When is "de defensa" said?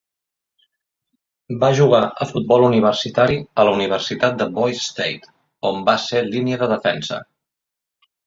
6.63-7.21